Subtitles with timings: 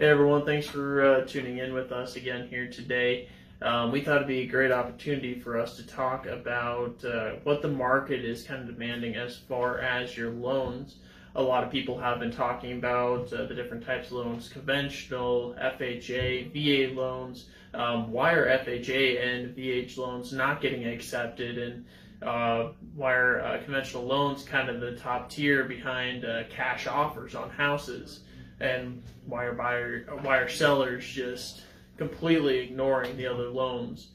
[0.00, 3.28] Hey everyone, thanks for uh, tuning in with us again here today.
[3.60, 7.60] Um, we thought it'd be a great opportunity for us to talk about uh, what
[7.60, 10.94] the market is kind of demanding as far as your loans.
[11.34, 15.54] A lot of people have been talking about uh, the different types of loans conventional,
[15.60, 17.50] FHA, VA loans.
[17.74, 21.58] Um, why are FHA and VA loans not getting accepted?
[21.58, 21.84] And
[22.26, 27.34] uh, why are uh, conventional loans kind of the top tier behind uh, cash offers
[27.34, 28.20] on houses?
[28.60, 31.62] And why are buyer, why are sellers just
[31.96, 34.08] completely ignoring the other loans?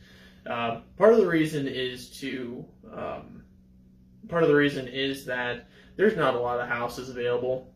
[0.46, 2.64] Uh, part of the reason is to
[2.94, 3.44] um,
[4.28, 7.72] part of the reason is that there's not a lot of houses available.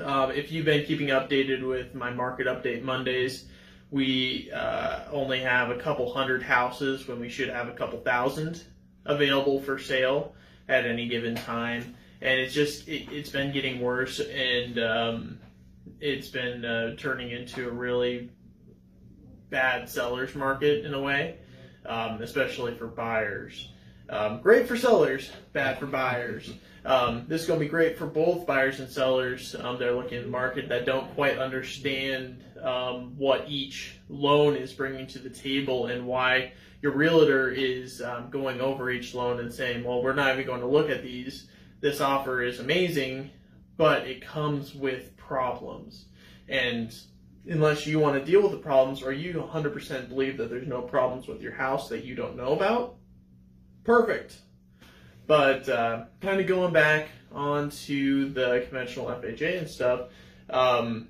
[0.00, 3.46] Uh, if you've been keeping updated with my market update Mondays,
[3.90, 8.62] we uh, only have a couple hundred houses when we should have a couple thousand
[9.04, 10.34] available for sale
[10.68, 11.94] at any given time.
[12.20, 15.38] And it's just, it, has been getting worse and um,
[16.00, 18.30] it's been uh, turning into a really
[19.50, 21.38] bad seller's market in a way,
[21.86, 23.72] um, especially for buyers.
[24.08, 26.52] Um, great for sellers, bad for buyers.
[26.84, 29.56] Um, this is going to be great for both buyers and sellers.
[29.58, 34.72] Um, they're looking at the market that don't quite understand um, what each loan is
[34.72, 39.52] bringing to the table and why your realtor is um, going over each loan and
[39.52, 41.48] saying, well, we're not even going to look at these.
[41.80, 43.30] This offer is amazing,
[43.76, 46.06] but it comes with problems.
[46.48, 46.94] And
[47.48, 50.82] unless you want to deal with the problems or you 100% believe that there's no
[50.82, 52.96] problems with your house that you don't know about,
[53.84, 54.36] perfect.
[55.26, 60.08] But uh, kind of going back onto the conventional FHA and stuff,
[60.50, 61.08] um,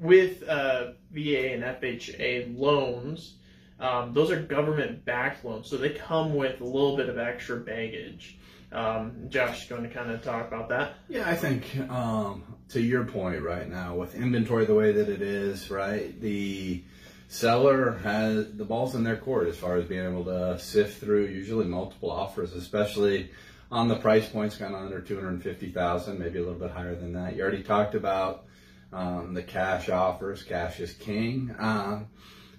[0.00, 3.34] with uh, VA and FHA loans,
[3.80, 7.56] um, those are government backed loans, so they come with a little bit of extra
[7.58, 8.38] baggage.
[8.70, 10.94] Um, Josh going to kind of talk about that.
[11.08, 15.22] Yeah, I think um, to your point right now, with inventory the way that it
[15.22, 16.84] is, right, the
[17.28, 21.26] seller has the ball's in their court as far as being able to sift through
[21.26, 23.30] usually multiple offers, especially
[23.70, 27.36] on the price points kind of under 250,000, maybe a little bit higher than that.
[27.36, 28.44] You already talked about
[28.92, 30.42] um, the cash offers.
[30.42, 31.54] Cash is king.
[31.58, 32.06] Um,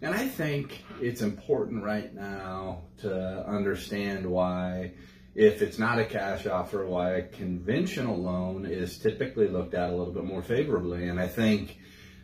[0.01, 4.93] and I think it's important right now to understand why,
[5.35, 9.95] if it's not a cash offer, why a conventional loan is typically looked at a
[9.95, 11.07] little bit more favorably.
[11.07, 11.77] And I think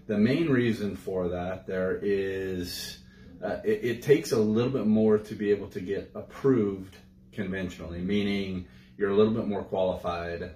[0.08, 3.00] the main reason for that, there is,
[3.44, 6.96] uh, it, it, takes a little bit more to be able to get approved
[7.32, 8.68] conventionally, meaning
[8.98, 10.52] you're a little bit more qualified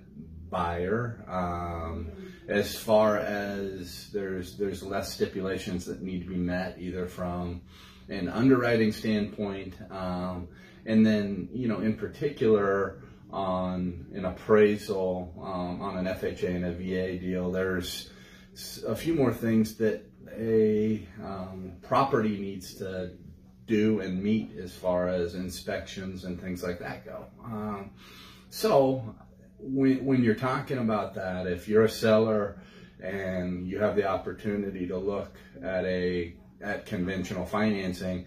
[0.49, 1.23] buyer.
[1.27, 2.11] Um,
[2.47, 7.61] as far as there's there's less stipulations that need to be met, either from
[8.09, 10.47] an underwriting standpoint, um,
[10.85, 16.71] and then you know in particular on an appraisal um, on an FHA and a
[16.71, 18.09] VA deal, there's
[18.87, 20.03] a few more things that
[20.37, 23.11] a um, property needs to
[23.67, 27.25] do and meet as far as inspections and things like that go.
[27.43, 27.91] Um,
[28.49, 29.15] so
[29.59, 32.59] when, when you're talking about that, if you're a seller
[33.01, 38.25] and you have the opportunity to look at a at conventional financing,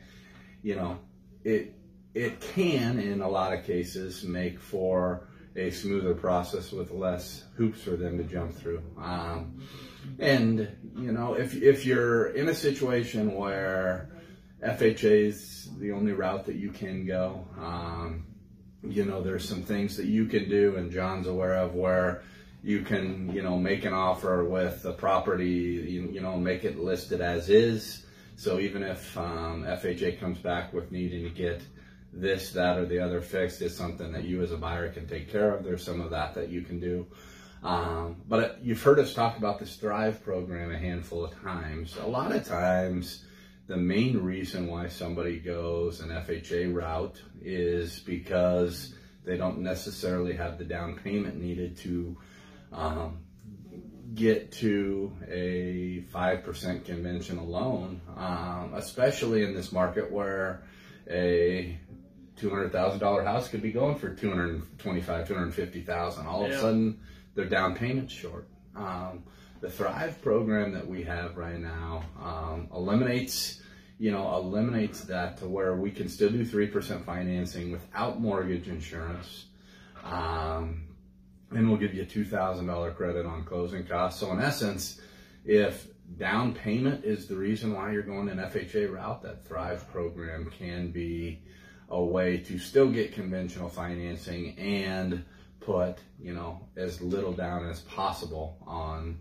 [0.63, 0.99] you know,
[1.45, 1.75] it
[2.15, 7.83] it can in a lot of cases make for a smoother process with less hoops
[7.83, 8.83] for them to jump through.
[8.99, 9.63] Um,
[10.19, 14.09] and you know, if if you're in a situation where
[14.65, 18.25] FHA is the only route that you can go, um,
[18.83, 22.23] you know, there's some things that you can do, and John's aware of where
[22.63, 26.79] you can, you know, make an offer with the property, you, you know, make it
[26.79, 28.07] listed as is.
[28.37, 31.63] So even if um, FHA comes back with needing to get
[32.13, 35.31] this, that, or the other fixed, it's something that you as a buyer can take
[35.31, 35.65] care of.
[35.65, 37.07] There's some of that that you can do.
[37.63, 41.97] Um, but you've heard us talk about this Thrive program a handful of times.
[41.97, 43.25] A lot of times,
[43.69, 48.95] the main reason why somebody goes an FHA route is because
[49.25, 52.17] they don't necessarily have the down payment needed to
[52.73, 53.19] um,
[54.15, 60.63] get to a 5% conventional loan, um, especially in this market where
[61.09, 61.79] a
[62.41, 66.27] $200,000 house could be going for 225, 250,000.
[66.27, 66.47] All yeah.
[66.47, 67.01] of a sudden,
[67.35, 68.49] their down payment's short.
[68.75, 69.25] Um,
[69.61, 73.63] the Thrive program that we have right now um, eliminates,
[73.99, 79.47] you know, eliminates that to where we can still do 3% financing without mortgage insurance.
[80.05, 80.83] Um,
[81.55, 84.21] and we'll give you a $2,000 credit on closing costs.
[84.21, 85.01] So in essence,
[85.45, 85.89] if
[86.19, 90.91] down payment is the reason why you're going an FHA route, that Thrive program can
[90.91, 91.43] be
[91.89, 95.25] a way to still get conventional financing and
[95.61, 99.19] put, you know, as little down as possible on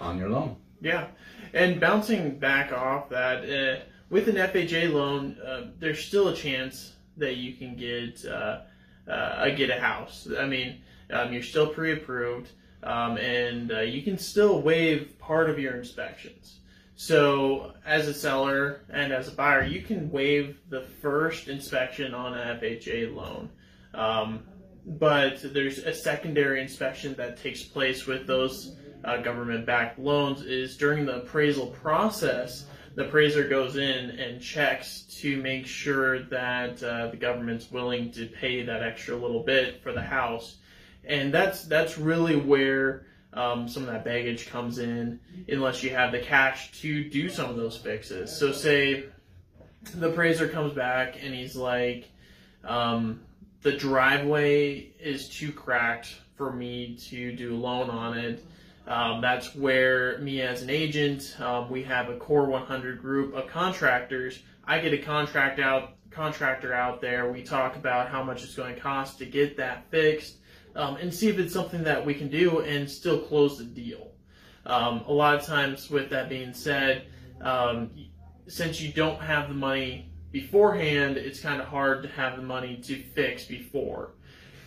[0.00, 0.56] on your loan.
[0.80, 1.08] Yeah.
[1.52, 6.94] and bouncing back off that, uh, with an FHA loan, uh, there's still a chance
[7.18, 8.60] that you can get uh,
[9.08, 10.28] uh, get a house.
[10.38, 10.80] I mean,
[11.12, 12.50] um, you're still pre-approved,
[12.82, 16.60] um, and uh, you can still waive part of your inspections.
[16.96, 22.34] So, as a seller and as a buyer, you can waive the first inspection on
[22.34, 23.48] an FHA loan.
[23.94, 24.40] Um,
[24.86, 31.06] but there's a secondary inspection that takes place with those uh, government-backed loans is during
[31.06, 32.66] the appraisal process
[33.00, 38.26] the appraiser goes in and checks to make sure that uh, the government's willing to
[38.26, 40.58] pay that extra little bit for the house
[41.06, 45.18] and that's that's really where um, some of that baggage comes in
[45.48, 49.06] unless you have the cash to do some of those fixes so say
[49.94, 52.06] the appraiser comes back and he's like
[52.64, 53.20] um,
[53.62, 58.42] the driveway is too cracked for me to do a loan on it.
[58.86, 63.46] Um, that's where me as an agent, um, we have a core 100 group of
[63.46, 64.42] contractors.
[64.64, 67.30] I get a contract out contractor out there.
[67.30, 70.38] We talk about how much it's going to cost to get that fixed,
[70.74, 74.12] um, and see if it's something that we can do and still close the deal.
[74.66, 77.06] Um, a lot of times, with that being said,
[77.40, 77.90] um,
[78.48, 82.76] since you don't have the money beforehand, it's kind of hard to have the money
[82.84, 84.14] to fix before.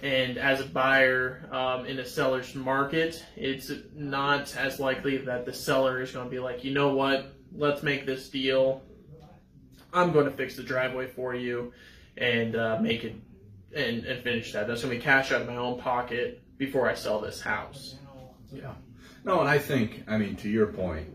[0.03, 5.53] And as a buyer um, in a seller's market, it's not as likely that the
[5.53, 8.81] seller is going to be like, you know what, let's make this deal.
[9.93, 11.71] I'm going to fix the driveway for you
[12.17, 13.15] and uh, make it
[13.73, 14.67] and, and finish that.
[14.67, 17.95] That's going to be cash out of my own pocket before I sell this house.
[18.51, 18.73] Yeah.
[19.23, 21.07] No, and I think, I mean, to your point,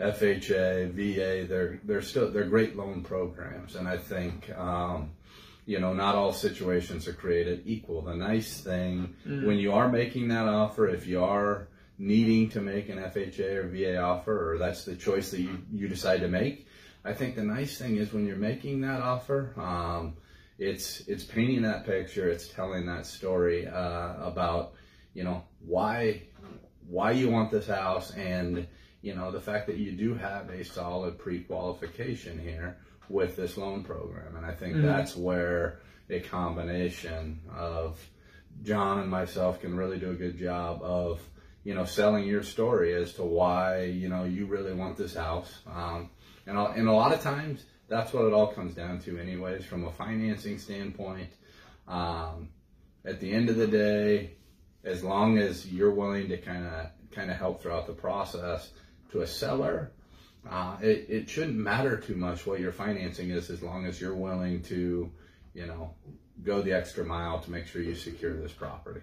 [0.00, 5.10] FHA, VA, they're they're still they're great loan programs, and I think um,
[5.66, 8.02] you know not all situations are created equal.
[8.02, 9.46] The nice thing mm.
[9.46, 11.68] when you are making that offer, if you are
[11.98, 15.88] needing to make an FHA or VA offer, or that's the choice that you, you
[15.88, 16.66] decide to make,
[17.04, 20.14] I think the nice thing is when you're making that offer, um,
[20.58, 24.74] it's it's painting that picture, it's telling that story uh, about
[25.14, 26.22] you know why
[26.88, 28.66] why you want this house and
[29.02, 32.78] you know, the fact that you do have a solid pre-qualification here
[33.12, 34.36] with this loan program.
[34.36, 34.86] And I think mm-hmm.
[34.86, 38.00] that's where a combination of
[38.62, 41.20] John and myself can really do a good job of,
[41.62, 45.60] you know, selling your story as to why, you know, you really want this house.
[45.66, 46.10] Um,
[46.46, 49.84] and, and a lot of times that's what it all comes down to anyways, from
[49.84, 51.30] a financing standpoint.
[51.86, 52.48] Um,
[53.04, 54.34] at the end of the day,
[54.84, 58.70] as long as you're willing to kind of kind of help throughout the process,
[59.10, 59.92] to a seller,
[60.48, 64.14] uh, it, it shouldn't matter too much what your financing is as long as you're
[64.14, 65.10] willing to,
[65.54, 65.94] you know,
[66.42, 69.00] go the extra mile to make sure you secure this property.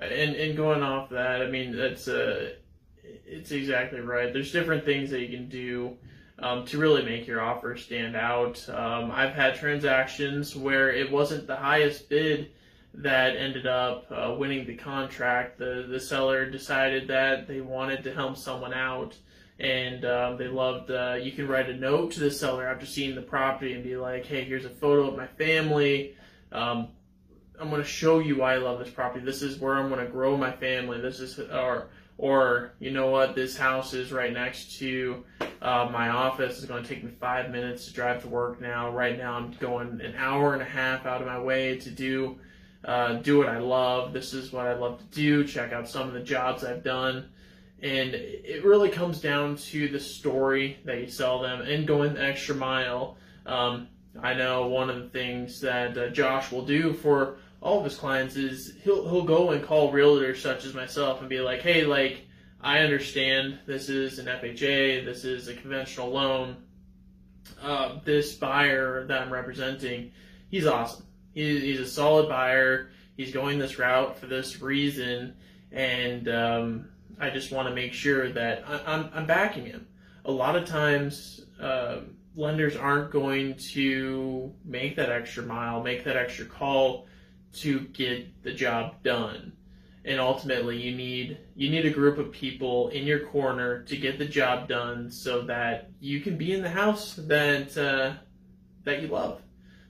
[0.00, 2.52] And and going off that, I mean that's uh,
[3.02, 4.32] it's exactly right.
[4.32, 5.96] There's different things that you can do
[6.38, 8.68] um, to really make your offer stand out.
[8.68, 12.50] Um, I've had transactions where it wasn't the highest bid
[12.94, 15.58] that ended up uh, winning the contract.
[15.58, 19.16] The the seller decided that they wanted to help someone out,
[19.58, 20.90] and um, they loved.
[20.90, 23.96] Uh, you can write a note to the seller after seeing the property and be
[23.96, 26.16] like, "Hey, here's a photo of my family.
[26.52, 26.88] Um,
[27.60, 29.24] I'm going to show you why I love this property.
[29.24, 31.00] This is where I'm going to grow my family.
[31.00, 31.88] This is or."
[32.20, 35.24] Or you know what, this house is right next to
[35.62, 36.58] uh, my office.
[36.58, 38.90] It's going to take me five minutes to drive to work now.
[38.90, 42.40] Right now, I'm going an hour and a half out of my way to do
[42.84, 44.12] uh, do what I love.
[44.12, 45.44] This is what I love to do.
[45.44, 47.28] Check out some of the jobs I've done.
[47.82, 52.24] And it really comes down to the story that you sell them and going the
[52.24, 53.16] extra mile.
[53.46, 53.88] Um,
[54.20, 57.96] I know one of the things that uh, Josh will do for all of his
[57.96, 61.84] clients is he'll he'll go and call realtors such as myself and be like, hey,
[61.84, 62.22] like
[62.60, 66.56] I understand this is an FHA, this is a conventional loan.
[67.62, 70.12] Uh, this buyer that I'm representing,
[70.50, 71.04] he's awesome
[71.38, 72.90] he's a solid buyer.
[73.16, 75.34] He's going this route for this reason,
[75.72, 76.88] and um,
[77.20, 79.86] I just want to make sure that I, am I'm, I'm backing him.
[80.24, 82.00] A lot of times, uh,
[82.36, 87.06] lenders aren't going to make that extra mile, make that extra call
[87.54, 89.52] to get the job done.
[90.04, 94.18] And ultimately, you need you need a group of people in your corner to get
[94.18, 98.14] the job done, so that you can be in the house that uh,
[98.84, 99.42] that you love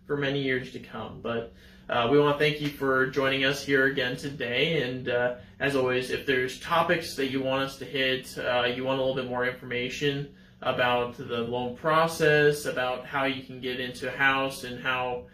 [0.06, 1.20] for many years to come.
[1.22, 1.52] But
[1.88, 4.82] uh, we want to thank you for joining us here again today.
[4.82, 8.84] And uh, as always, if there's topics that you want us to hit, uh, you
[8.84, 13.80] want a little bit more information about the loan process, about how you can get
[13.80, 15.24] into a house, and how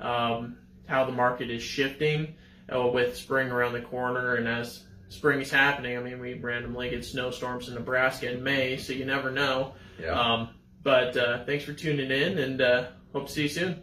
[0.00, 2.34] um, how the market is shifting
[2.74, 5.96] uh, with spring around the corner, and as spring is happening.
[5.96, 9.74] I mean, we randomly get snowstorms in Nebraska in May, so you never know.
[10.00, 10.18] Yeah.
[10.18, 10.50] Um,
[10.82, 13.82] but uh, thanks for tuning in, and uh, hope to see you soon.